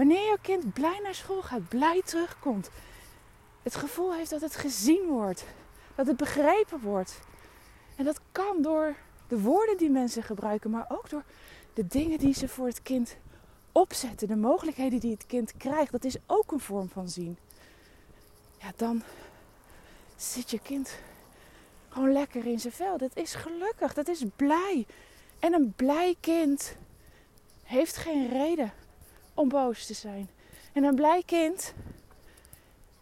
Wanneer 0.00 0.24
jouw 0.24 0.38
kind 0.42 0.72
blij 0.72 1.00
naar 1.02 1.14
school 1.14 1.42
gaat, 1.42 1.68
blij 1.68 2.02
terugkomt, 2.04 2.70
het 3.62 3.74
gevoel 3.74 4.14
heeft 4.14 4.30
dat 4.30 4.40
het 4.40 4.56
gezien 4.56 5.06
wordt, 5.06 5.44
dat 5.94 6.06
het 6.06 6.16
begrepen 6.16 6.80
wordt. 6.80 7.20
En 7.96 8.04
dat 8.04 8.20
kan 8.32 8.62
door 8.62 8.96
de 9.28 9.40
woorden 9.40 9.76
die 9.76 9.90
mensen 9.90 10.22
gebruiken, 10.22 10.70
maar 10.70 10.84
ook 10.88 11.10
door 11.10 11.22
de 11.74 11.86
dingen 11.86 12.18
die 12.18 12.34
ze 12.34 12.48
voor 12.48 12.66
het 12.66 12.82
kind 12.82 13.16
opzetten, 13.72 14.28
de 14.28 14.36
mogelijkheden 14.36 15.00
die 15.00 15.12
het 15.12 15.26
kind 15.26 15.56
krijgt. 15.56 15.92
Dat 15.92 16.04
is 16.04 16.16
ook 16.26 16.52
een 16.52 16.60
vorm 16.60 16.88
van 16.88 17.08
zien. 17.08 17.38
Ja, 18.58 18.72
dan 18.76 19.02
zit 20.16 20.50
je 20.50 20.60
kind 20.60 20.98
gewoon 21.88 22.12
lekker 22.12 22.46
in 22.46 22.60
zijn 22.60 22.72
vel. 22.72 22.98
Dat 22.98 23.16
is 23.16 23.34
gelukkig, 23.34 23.94
dat 23.94 24.08
is 24.08 24.24
blij. 24.36 24.86
En 25.38 25.52
een 25.52 25.72
blij 25.76 26.16
kind 26.20 26.76
heeft 27.62 27.96
geen 27.96 28.28
reden 28.28 28.72
om 29.40 29.48
boos 29.48 29.86
te 29.86 29.94
zijn. 29.94 30.28
En 30.72 30.84
een 30.84 30.94
blij 30.94 31.22
kind 31.26 31.74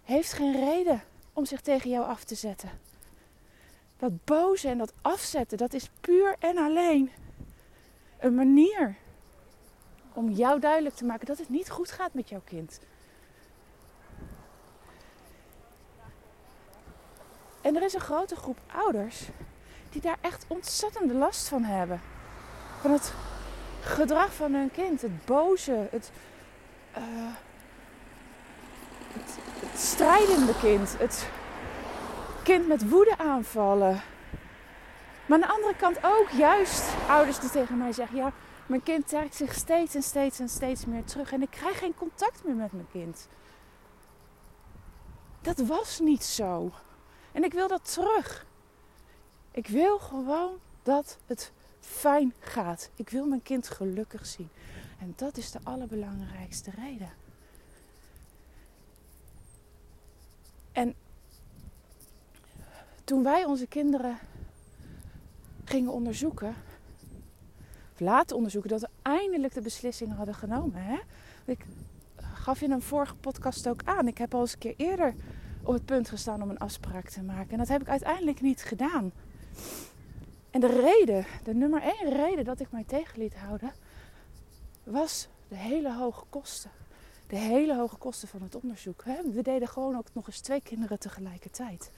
heeft 0.02 0.32
geen 0.32 0.52
reden 0.52 1.02
om 1.32 1.44
zich 1.44 1.60
tegen 1.60 1.90
jou 1.90 2.06
af 2.06 2.24
te 2.24 2.34
zetten. 2.34 2.70
Dat 3.96 4.24
boze 4.24 4.68
en 4.68 4.78
dat 4.78 4.92
afzetten, 5.02 5.58
dat 5.58 5.72
is 5.72 5.90
puur 6.00 6.36
en 6.38 6.58
alleen 6.58 7.10
een 8.18 8.34
manier 8.34 8.96
om 10.12 10.30
jou 10.30 10.60
duidelijk 10.60 10.94
te 10.94 11.04
maken 11.04 11.26
dat 11.26 11.38
het 11.38 11.48
niet 11.48 11.70
goed 11.70 11.90
gaat 11.90 12.14
met 12.14 12.28
jouw 12.28 12.42
kind. 12.44 12.80
En 17.60 17.76
er 17.76 17.82
is 17.82 17.94
een 17.94 18.00
grote 18.00 18.36
groep 18.36 18.58
ouders 18.66 19.28
die 19.90 20.00
daar 20.00 20.18
echt 20.20 20.44
ontzettende 20.48 21.14
last 21.14 21.48
van 21.48 21.62
hebben. 21.62 22.00
Van 22.80 22.90
het 22.90 23.12
gedrag 23.80 24.34
van 24.34 24.54
hun 24.54 24.70
kind, 24.70 25.02
het 25.02 25.24
boze, 25.24 25.88
het, 25.90 26.10
uh, 26.98 27.34
het, 29.12 29.38
het 29.70 29.80
strijdende 29.80 30.58
kind, 30.60 30.98
het 30.98 31.28
kind 32.42 32.68
met 32.68 32.88
woede 32.88 33.18
aanvallen. 33.18 34.00
Maar 35.26 35.42
aan 35.42 35.48
de 35.48 35.54
andere 35.54 35.76
kant 35.76 35.98
ook 36.02 36.28
juist 36.30 36.84
ouders 37.08 37.38
die 37.38 37.50
tegen 37.50 37.78
mij 37.78 37.92
zeggen: 37.92 38.16
Ja, 38.16 38.32
mijn 38.66 38.82
kind 38.82 39.08
trekt 39.08 39.34
zich 39.34 39.54
steeds 39.54 39.94
en 39.94 40.02
steeds 40.02 40.38
en 40.38 40.48
steeds 40.48 40.86
meer 40.86 41.04
terug 41.04 41.32
en 41.32 41.42
ik 41.42 41.50
krijg 41.50 41.78
geen 41.78 41.94
contact 41.94 42.44
meer 42.44 42.54
met 42.54 42.72
mijn 42.72 42.88
kind. 42.92 43.28
Dat 45.40 45.58
was 45.58 46.00
niet 46.00 46.24
zo. 46.24 46.70
En 47.32 47.44
ik 47.44 47.52
wil 47.52 47.68
dat 47.68 47.92
terug. 47.92 48.46
Ik 49.50 49.66
wil 49.66 49.98
gewoon 49.98 50.58
dat 50.82 51.18
het 51.26 51.52
fijn 51.80 52.34
gaat. 52.38 52.90
Ik 52.94 53.10
wil 53.10 53.26
mijn 53.26 53.42
kind 53.42 53.68
gelukkig 53.68 54.26
zien. 54.26 54.48
En 54.98 55.12
dat 55.16 55.36
is 55.36 55.50
de 55.50 55.58
allerbelangrijkste 55.62 56.70
reden. 56.70 57.10
En 60.72 60.94
toen 63.04 63.22
wij 63.22 63.44
onze 63.44 63.66
kinderen 63.66 64.18
gingen 65.64 65.92
onderzoeken, 65.92 66.54
of 67.92 68.00
laten 68.00 68.36
onderzoeken, 68.36 68.70
dat 68.70 68.80
we 68.80 68.88
eindelijk 69.02 69.54
de 69.54 69.60
beslissing 69.60 70.16
hadden 70.16 70.34
genomen. 70.34 70.82
Hè? 70.82 70.98
Ik 71.44 71.64
gaf 72.16 72.60
in 72.60 72.70
een 72.70 72.82
vorige 72.82 73.14
podcast 73.14 73.68
ook 73.68 73.80
aan. 73.84 74.08
Ik 74.08 74.18
heb 74.18 74.34
al 74.34 74.40
eens 74.40 74.52
een 74.52 74.58
keer 74.58 74.74
eerder 74.76 75.14
op 75.62 75.74
het 75.74 75.84
punt 75.84 76.08
gestaan 76.08 76.42
om 76.42 76.50
een 76.50 76.58
afspraak 76.58 77.08
te 77.08 77.22
maken. 77.22 77.50
En 77.50 77.58
dat 77.58 77.68
heb 77.68 77.80
ik 77.80 77.88
uiteindelijk 77.88 78.40
niet 78.40 78.62
gedaan. 78.62 79.12
En 80.50 80.60
de 80.60 80.80
reden, 80.80 81.26
de 81.44 81.54
nummer 81.54 81.82
één 81.82 82.12
reden 82.12 82.44
dat 82.44 82.60
ik 82.60 82.70
mij 82.70 82.84
tegen 82.84 83.18
liet 83.18 83.36
houden, 83.36 83.72
was 84.90 85.28
de 85.48 85.56
hele 85.56 85.94
hoge 85.94 86.24
kosten. 86.30 86.70
De 87.26 87.36
hele 87.36 87.76
hoge 87.76 87.96
kosten 87.96 88.28
van 88.28 88.42
het 88.42 88.54
onderzoek. 88.54 89.02
We 89.32 89.42
deden 89.42 89.68
gewoon 89.68 89.96
ook 89.96 90.06
nog 90.12 90.26
eens 90.26 90.40
twee 90.40 90.60
kinderen 90.60 90.98
tegelijkertijd. 90.98 91.90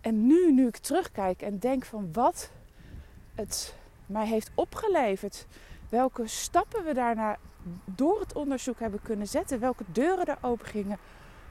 En 0.00 0.26
nu, 0.26 0.52
nu 0.52 0.66
ik 0.66 0.76
terugkijk 0.76 1.42
en 1.42 1.58
denk 1.58 1.84
van 1.84 2.12
wat 2.12 2.50
het 3.34 3.74
mij 4.06 4.26
heeft 4.26 4.50
opgeleverd, 4.54 5.46
welke 5.88 6.26
stappen 6.26 6.84
we 6.84 6.94
daarna 6.94 7.38
door 7.84 8.20
het 8.20 8.32
onderzoek 8.32 8.78
hebben 8.78 9.02
kunnen 9.02 9.26
zetten, 9.26 9.60
welke 9.60 9.84
deuren 9.86 10.26
er 10.26 10.38
open 10.40 10.66
gingen, 10.66 10.98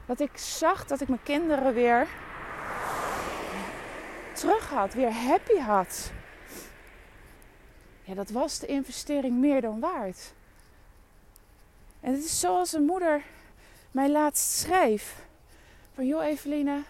dat 0.06 0.20
ik 0.20 0.36
zag 0.36 0.86
dat 0.86 1.00
ik 1.00 1.08
mijn 1.08 1.22
kinderen 1.22 1.74
weer 1.74 2.08
terug 4.32 4.68
had, 4.68 4.94
weer 4.94 5.12
happy 5.12 5.58
had. 5.58 6.12
Ja, 8.04 8.14
dat 8.14 8.30
was 8.30 8.58
de 8.58 8.66
investering 8.66 9.38
meer 9.38 9.60
dan 9.60 9.80
waard. 9.80 10.32
En 12.00 12.12
het 12.12 12.24
is 12.24 12.40
zoals 12.40 12.72
een 12.72 12.84
moeder 12.84 13.22
mij 13.90 14.10
laatst 14.10 14.50
schreef: 14.50 15.26
van 15.92 16.06
joh 16.06 16.24
Eveline, 16.24 16.82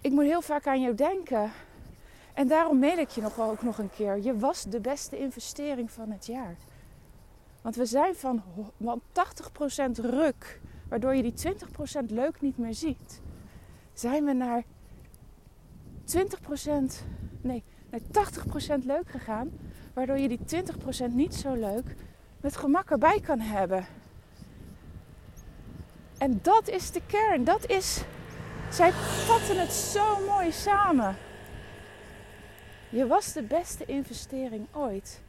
ik 0.00 0.10
moet 0.10 0.24
heel 0.24 0.42
vaak 0.42 0.66
aan 0.66 0.80
jou 0.80 0.94
denken. 0.94 1.50
En 2.34 2.48
daarom 2.48 2.78
mail 2.78 2.98
ik 2.98 3.08
je 3.08 3.20
nog 3.20 3.40
ook 3.40 3.62
nog 3.62 3.78
een 3.78 3.90
keer. 3.90 4.22
Je 4.22 4.38
was 4.38 4.62
de 4.62 4.80
beste 4.80 5.18
investering 5.18 5.90
van 5.90 6.10
het 6.10 6.26
jaar. 6.26 6.56
Want 7.62 7.76
we 7.76 7.86
zijn 7.86 8.14
van, 8.14 8.42
van 8.82 9.00
80% 9.98 10.00
ruk, 10.00 10.60
waardoor 10.88 11.14
je 11.14 11.22
die 11.22 11.54
20% 12.02 12.04
leuk 12.06 12.40
niet 12.40 12.58
meer 12.58 12.74
ziet, 12.74 13.20
zijn 13.92 14.24
we 14.24 14.32
naar 14.32 14.64
20%, 16.04 17.04
nee, 17.40 17.62
naar 18.12 18.78
80% 18.80 18.84
leuk 18.84 19.08
gegaan, 19.08 19.50
waardoor 19.92 20.18
je 20.18 20.28
die 20.28 20.64
20% 21.10 21.12
niet 21.12 21.34
zo 21.34 21.54
leuk 21.54 21.94
met 22.40 22.56
gemak 22.56 22.90
erbij 22.90 23.20
kan 23.20 23.40
hebben. 23.40 23.86
En 26.18 26.38
dat 26.42 26.68
is 26.68 26.90
de 26.90 27.00
kern, 27.06 27.44
dat 27.44 27.70
is 27.70 28.02
zij 28.70 28.92
vatten 28.92 29.60
het 29.60 29.72
zo 29.72 30.26
mooi 30.26 30.52
samen. 30.52 31.16
Je 32.88 33.06
was 33.06 33.32
de 33.32 33.42
beste 33.42 33.84
investering 33.84 34.66
ooit. 34.72 35.20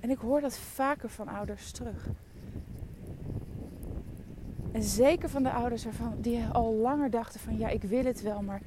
En 0.00 0.10
ik 0.10 0.18
hoor 0.18 0.40
dat 0.40 0.58
vaker 0.58 1.08
van 1.08 1.28
ouders 1.28 1.70
terug. 1.70 2.06
En 4.72 4.82
zeker 4.82 5.28
van 5.28 5.42
de 5.42 5.50
ouders 5.50 5.86
ervan 5.86 6.14
die 6.20 6.44
al 6.52 6.74
langer 6.74 7.10
dachten 7.10 7.40
van 7.40 7.58
ja, 7.58 7.68
ik 7.68 7.82
wil 7.82 8.04
het 8.04 8.22
wel, 8.22 8.42
maar 8.42 8.60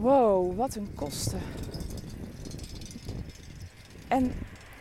wow, 0.00 0.56
wat 0.56 0.74
een 0.74 0.94
kosten. 0.94 1.40
En 4.08 4.32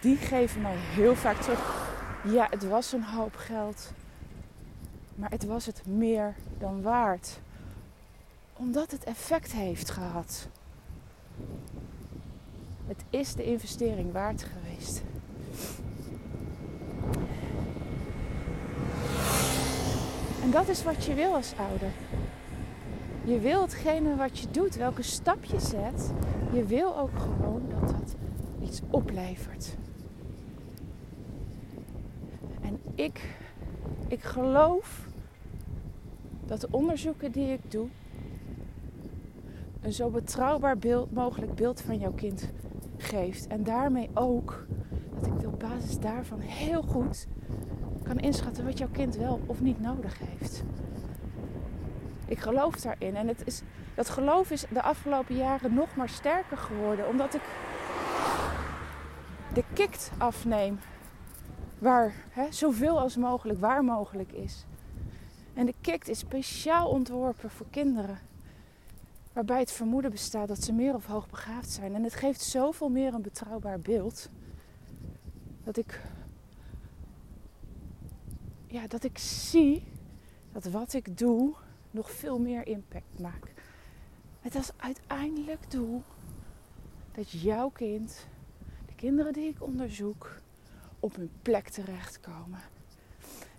die 0.02 0.18
geven 0.18 0.62
mij 0.62 0.76
heel 0.78 1.16
vaak 1.16 1.42
terug. 1.42 1.94
Ja, 2.24 2.48
het 2.50 2.68
was 2.68 2.92
een 2.92 3.04
hoop 3.04 3.36
geld. 3.36 3.92
Maar 5.16 5.30
het 5.30 5.46
was 5.46 5.66
het 5.66 5.86
meer 5.86 6.36
dan 6.58 6.82
waard. 6.82 7.40
Omdat 8.54 8.92
het 8.92 9.04
effect 9.04 9.52
heeft 9.52 9.90
gehad. 9.90 10.48
Het 12.88 13.04
is 13.10 13.34
de 13.34 13.44
investering 13.44 14.12
waard 14.12 14.44
geweest. 14.44 15.02
En 20.42 20.52
dat 20.52 20.68
is 20.68 20.84
wat 20.84 21.06
je 21.06 21.14
wil 21.14 21.34
als 21.34 21.54
ouder. 21.58 21.92
Je 23.26 23.40
wil 23.40 23.62
hetgene 23.62 24.16
wat 24.16 24.40
je 24.40 24.48
doet, 24.52 24.76
welke 24.76 25.02
stap 25.02 25.44
je 25.44 25.60
zet. 25.60 26.12
Je 26.54 26.64
wil 26.64 26.98
ook 26.98 27.20
gewoon 27.20 27.62
dat 27.70 27.90
dat 27.90 28.16
iets 28.64 28.82
oplevert. 28.90 29.76
En 32.62 32.80
ik, 32.96 33.36
ik 34.08 34.24
geloof 34.24 35.08
dat 36.46 36.62
de 36.62 36.68
onderzoeken 36.72 37.32
die 37.32 37.52
ik 37.52 37.72
doe 37.72 37.88
een 39.82 39.94
zo 39.94 40.10
betrouwbaar 40.10 40.78
beeld, 40.78 41.14
mogelijk 41.14 41.56
beeld 41.56 41.82
van 41.82 41.98
jouw 42.00 42.14
kind 42.14 42.50
geeft. 42.98 43.48
En 43.48 43.64
daarmee 43.64 44.10
ook 44.14 44.66
dat 45.20 45.28
ik 45.28 45.48
op 45.48 45.60
basis 45.60 46.00
daarvan 46.00 46.40
heel 46.40 46.82
goed 46.82 47.28
kan 48.04 48.18
inschatten 48.20 48.66
wat 48.66 48.78
jouw 48.78 48.92
kind 48.92 49.16
wel 49.16 49.40
of 49.46 49.62
niet 49.62 49.82
nodig 49.82 50.20
heeft. 50.20 50.64
Ik 52.28 52.40
geloof 52.40 52.76
daarin. 52.76 53.16
En 53.16 53.28
het 53.28 53.42
is, 53.46 53.62
dat 53.96 54.10
geloof 54.10 54.52
is 54.52 54.66
de 54.70 54.82
afgelopen 54.82 55.36
jaren 55.36 55.74
nog 55.74 55.96
maar 55.96 56.10
sterker 56.10 56.58
geworden. 56.58 57.08
Omdat 57.08 57.34
ik 57.34 57.42
de 59.54 59.64
kikt 59.74 60.12
afneem. 60.18 60.80
Waar 61.80 62.14
hè, 62.30 62.52
zoveel 62.52 63.00
als 63.00 63.16
mogelijk, 63.18 63.60
waar 63.60 63.84
mogelijk 63.84 64.32
is. 64.32 64.66
En 65.54 65.66
de 65.66 65.74
kikt 65.82 66.08
is 66.08 66.20
speciaal 66.20 66.90
ontworpen 66.90 67.50
voor 67.50 67.66
kinderen. 67.70 68.20
Waarbij 69.34 69.60
het 69.60 69.72
vermoeden 69.72 70.12
bestaat 70.12 70.48
dat 70.48 70.64
ze 70.64 70.74
meer 70.74 70.94
of 70.96 71.06
hoogbegaafd 71.06 71.70
zijn. 71.70 71.96
En 71.96 72.04
het 72.04 72.16
geeft 72.16 72.42
zoveel 72.42 72.90
meer 72.90 73.14
een 73.14 73.22
betrouwbaar 73.22 73.80
beeld. 73.80 74.30
Dat 75.64 75.78
ik, 75.78 76.02
ja, 78.68 78.88
dat 78.88 79.04
ik 79.04 79.18
zie 79.18 79.84
dat 80.52 80.66
wat 80.66 80.94
ik 80.94 81.18
doe 81.18 81.56
nog 81.96 82.12
veel 82.12 82.40
meer 82.40 82.68
impact 82.68 83.20
maakt. 83.20 83.52
Het 84.40 84.56
als 84.56 84.72
uiteindelijk 84.78 85.72
doel 85.72 86.04
dat 87.12 87.32
jouw 87.32 87.70
kind, 87.70 88.28
de 88.86 88.96
kinderen 88.96 89.34
die 89.34 89.50
ik 89.50 89.64
onderzoek, 89.64 90.42
op 91.00 91.16
hun 91.16 91.32
plek 91.42 91.70
terechtkomen. 91.70 92.60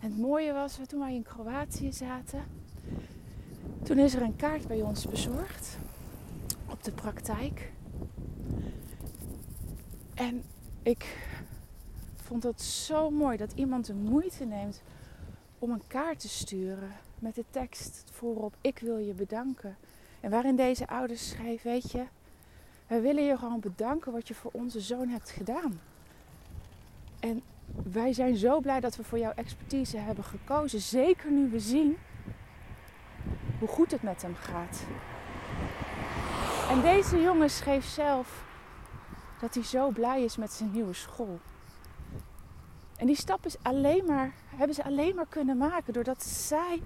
En 0.01 0.11
het 0.11 0.19
mooie 0.19 0.53
was, 0.53 0.79
toen 0.87 1.01
wij 1.01 1.15
in 1.15 1.23
Kroatië 1.23 1.93
zaten, 1.93 2.45
toen 3.83 3.99
is 3.99 4.15
er 4.15 4.23
een 4.23 4.37
kaart 4.37 4.67
bij 4.67 4.83
ons 4.83 5.07
bezorgd 5.07 5.79
op 6.71 6.85
de 6.85 6.93
praktijk. 6.93 7.73
En 10.15 10.43
ik 10.83 11.29
vond 12.17 12.43
het 12.43 12.63
zo 12.63 13.11
mooi 13.11 13.37
dat 13.37 13.53
iemand 13.53 13.87
de 13.87 13.95
moeite 13.95 14.45
neemt 14.45 14.83
om 15.59 15.71
een 15.71 15.87
kaart 15.87 16.21
te 16.21 16.29
sturen 16.29 16.91
met 17.27 17.35
de 17.35 17.45
tekst 17.51 18.05
voorop: 18.13 18.55
Ik 18.61 18.79
wil 18.79 18.99
je 18.99 19.13
bedanken. 19.13 19.77
En 20.21 20.31
waarin 20.31 20.57
deze 20.57 20.89
ouders 20.89 21.29
schreef: 21.29 21.63
Weet 21.63 21.91
je, 21.91 22.05
wij 22.87 23.03
willen 23.03 23.25
je 23.25 23.37
gewoon 23.37 23.61
bedanken 23.61 24.13
wat 24.13 24.29
je 24.29 24.35
voor 24.35 24.51
onze 24.55 24.81
zoon 24.81 25.09
hebt 25.09 25.31
gedaan. 25.31 25.81
En 27.21 27.43
wij 27.93 28.13
zijn 28.13 28.37
zo 28.37 28.61
blij 28.61 28.81
dat 28.81 28.97
we 28.97 29.05
voor 29.05 29.19
jouw 29.19 29.33
expertise 29.33 29.97
hebben 29.97 30.25
gekozen. 30.25 30.81
Zeker 30.81 31.31
nu 31.31 31.49
we 31.49 31.61
zien 31.61 31.97
hoe 33.59 33.69
goed 33.69 33.91
het 33.91 34.03
met 34.03 34.23
hem 34.23 34.35
gaat. 34.35 34.83
En 36.71 36.81
deze 36.81 37.21
jongen 37.21 37.51
schreef 37.51 37.85
zelf 37.85 38.45
dat 39.41 39.55
hij 39.55 39.65
zo 39.65 39.91
blij 39.91 40.23
is 40.23 40.37
met 40.37 40.53
zijn 40.53 40.71
nieuwe 40.71 40.95
school. 40.95 41.39
En 42.97 43.07
die 43.07 43.17
stap 43.17 43.47
is 43.47 43.57
alleen 43.63 44.05
maar, 44.07 44.33
hebben 44.57 44.75
ze 44.75 44.85
alleen 44.85 45.15
maar 45.15 45.29
kunnen 45.29 45.57
maken 45.57 45.93
doordat 45.93 46.23
zij 46.23 46.83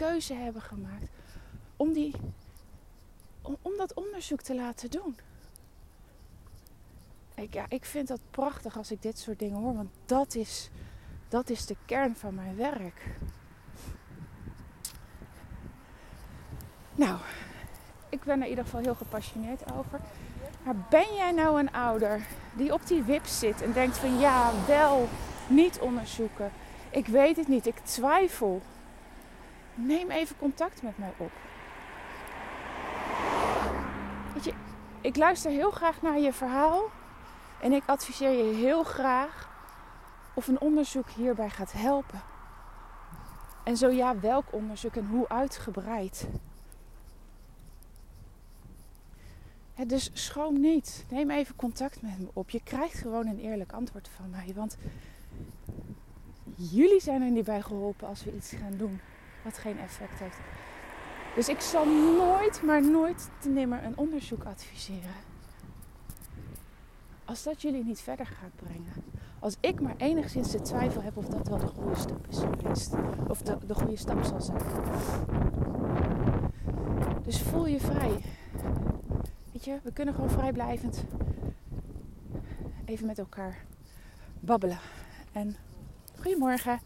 keuze 0.00 0.34
hebben 0.34 0.62
gemaakt 0.62 1.08
om, 1.76 1.92
die, 1.92 2.14
om, 3.42 3.56
om 3.62 3.72
dat 3.76 3.94
onderzoek 3.94 4.40
te 4.40 4.54
laten 4.54 4.90
doen. 4.90 5.16
Ik, 7.34 7.54
ja, 7.54 7.64
ik 7.68 7.84
vind 7.84 8.08
dat 8.08 8.20
prachtig 8.30 8.76
als 8.76 8.90
ik 8.90 9.02
dit 9.02 9.18
soort 9.18 9.38
dingen 9.38 9.58
hoor, 9.58 9.74
want 9.74 9.90
dat 10.06 10.34
is, 10.34 10.70
dat 11.28 11.50
is 11.50 11.66
de 11.66 11.76
kern 11.84 12.16
van 12.16 12.34
mijn 12.34 12.56
werk. 12.56 13.18
Nou, 16.94 17.18
ik 18.08 18.24
ben 18.24 18.36
er 18.36 18.44
in 18.44 18.48
ieder 18.48 18.64
geval 18.64 18.80
heel 18.80 18.94
gepassioneerd 18.94 19.72
over. 19.72 20.00
Maar 20.62 20.76
ben 20.90 21.14
jij 21.14 21.32
nou 21.32 21.58
een 21.58 21.72
ouder 21.72 22.26
die 22.56 22.72
op 22.72 22.86
die 22.86 23.02
wip 23.02 23.26
zit 23.26 23.62
en 23.62 23.72
denkt 23.72 23.98
van 23.98 24.18
ja, 24.18 24.52
wel 24.66 25.08
niet 25.48 25.78
onderzoeken. 25.78 26.52
Ik 26.90 27.06
weet 27.06 27.36
het 27.36 27.48
niet, 27.48 27.66
ik 27.66 27.78
twijfel. 27.78 28.62
Neem 29.86 30.10
even 30.10 30.36
contact 30.36 30.82
met 30.82 30.98
mij 30.98 31.12
op. 31.16 31.30
Weet 34.34 34.44
je, 34.44 34.52
ik 35.00 35.16
luister 35.16 35.50
heel 35.50 35.70
graag 35.70 36.02
naar 36.02 36.18
je 36.18 36.32
verhaal 36.32 36.90
en 37.60 37.72
ik 37.72 37.82
adviseer 37.86 38.30
je 38.30 38.54
heel 38.54 38.82
graag 38.82 39.48
of 40.34 40.48
een 40.48 40.60
onderzoek 40.60 41.10
hierbij 41.10 41.50
gaat 41.50 41.72
helpen. 41.72 42.20
En 43.64 43.76
zo 43.76 43.88
ja, 43.88 44.20
welk 44.20 44.52
onderzoek 44.52 44.96
en 44.96 45.06
hoe 45.06 45.28
uitgebreid. 45.28 46.28
dus 49.86 50.10
schroom 50.12 50.60
niet. 50.60 51.04
Neem 51.10 51.30
even 51.30 51.56
contact 51.56 52.02
met 52.02 52.18
me 52.18 52.26
op. 52.32 52.50
Je 52.50 52.62
krijgt 52.62 52.98
gewoon 52.98 53.26
een 53.26 53.38
eerlijk 53.38 53.72
antwoord 53.72 54.08
van 54.16 54.30
mij. 54.30 54.52
Want 54.54 54.76
jullie 56.54 57.00
zijn 57.00 57.22
er 57.22 57.30
niet 57.30 57.44
bij 57.44 57.62
geholpen 57.62 58.08
als 58.08 58.24
we 58.24 58.36
iets 58.36 58.52
gaan 58.52 58.76
doen 58.76 59.00
wat 59.42 59.58
geen 59.58 59.78
effect 59.78 60.18
heeft. 60.18 60.36
Dus 61.34 61.48
ik 61.48 61.60
zal 61.60 61.86
nooit, 62.16 62.62
maar 62.62 62.82
nooit 62.82 63.30
te 63.38 63.48
nimmer 63.48 63.84
een 63.84 63.96
onderzoek 63.96 64.44
adviseren. 64.44 65.14
Als 67.24 67.42
dat 67.42 67.62
jullie 67.62 67.84
niet 67.84 68.00
verder 68.00 68.26
gaat 68.26 68.56
brengen. 68.56 68.92
Als 69.38 69.56
ik 69.60 69.80
maar 69.80 69.94
enigszins 69.96 70.50
de 70.50 70.60
twijfel 70.60 71.02
heb 71.02 71.16
of 71.16 71.26
dat 71.26 71.48
wel 71.48 71.58
de 71.58 71.66
goede 71.66 71.96
stap 71.96 72.26
is 72.28 72.38
geweest. 72.38 72.94
Of 73.28 73.42
de, 73.42 73.58
de 73.66 73.74
goede 73.74 73.96
stap 73.96 74.24
zal 74.24 74.40
zijn. 74.40 74.60
Dus 77.22 77.42
voel 77.42 77.66
je 77.66 77.80
vrij. 77.80 78.22
Weet 79.52 79.64
je, 79.64 79.78
we 79.82 79.92
kunnen 79.92 80.14
gewoon 80.14 80.30
vrijblijvend 80.30 81.04
even 82.84 83.06
met 83.06 83.18
elkaar 83.18 83.64
babbelen. 84.40 84.78
En 85.32 85.56
Goedemorgen. 86.22 86.80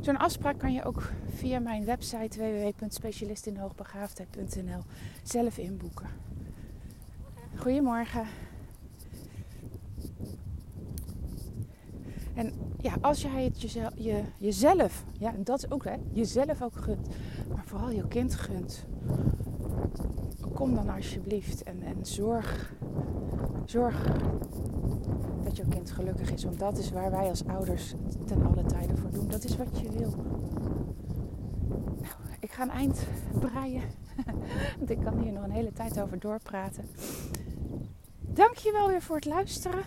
Zo'n 0.00 0.18
afspraak 0.18 0.58
kan 0.58 0.72
je 0.72 0.84
ook 0.84 1.10
via 1.34 1.58
mijn 1.58 1.84
website 1.84 2.38
www.specialistinhoogbegaafdheid.nl 2.38 4.82
zelf 5.22 5.58
inboeken. 5.58 6.08
Goedemorgen. 7.56 8.26
En 12.34 12.52
ja, 12.80 12.96
als 13.00 13.22
jij 13.22 13.44
het 13.44 13.62
jezelf, 13.62 13.92
je, 13.96 14.22
jezelf, 14.36 15.04
ja, 15.18 15.34
en 15.34 15.44
dat 15.44 15.58
is 15.58 15.70
ook 15.70 15.84
hè, 15.84 15.94
jezelf 16.12 16.62
ook 16.62 16.76
gunt, 16.76 17.08
maar 17.54 17.64
vooral 17.64 17.90
je 17.90 18.08
kind 18.08 18.34
gunt, 18.34 18.84
kom 20.54 20.74
dan 20.74 20.88
alsjeblieft 20.88 21.62
en, 21.62 21.82
en 21.82 22.06
zorg, 22.06 22.72
zorg 23.64 24.06
dat 25.50 25.58
jouw 25.58 25.76
kind 25.76 25.90
gelukkig 25.90 26.30
is. 26.32 26.44
Want 26.44 26.58
dat 26.58 26.78
is 26.78 26.90
waar 26.90 27.10
wij 27.10 27.28
als 27.28 27.46
ouders 27.46 27.94
ten 28.26 28.46
alle 28.46 28.64
tijden 28.64 28.98
voor 28.98 29.10
doen. 29.10 29.28
Dat 29.28 29.44
is 29.44 29.56
wat 29.56 29.80
je 29.80 29.90
wil. 29.98 30.14
Nou, 32.00 32.14
ik 32.40 32.52
ga 32.52 32.62
een 32.62 32.70
eind 32.70 33.06
breien. 33.38 33.82
Want 34.78 34.90
ik 34.90 34.98
kan 35.04 35.18
hier 35.18 35.32
nog 35.32 35.44
een 35.44 35.50
hele 35.50 35.72
tijd 35.72 36.00
over 36.00 36.18
doorpraten. 36.18 36.84
Dank 38.20 38.54
je 38.54 38.72
wel 38.72 38.88
weer 38.88 39.02
voor 39.02 39.16
het 39.16 39.24
luisteren. 39.24 39.82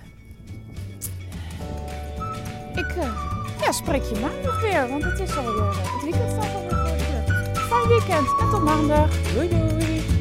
Ik 2.73 2.95
uh, 2.95 3.31
ja, 3.61 3.71
spreek 3.71 4.03
je 4.03 4.19
maandag 4.19 4.61
weer. 4.61 4.87
Want 4.89 5.03
het 5.03 5.19
is 5.19 5.37
alweer 5.37 5.57
uh, 5.57 5.93
het 5.93 6.03
weekend 6.03 6.31
staat 6.31 6.53
alweer 6.53 6.69
voor. 6.69 7.61
Fijn 7.61 7.87
weekend 7.87 8.39
en 8.39 8.49
tot 8.49 8.63
maandag. 8.63 9.33
Doei 9.33 9.49
doei. 9.49 10.12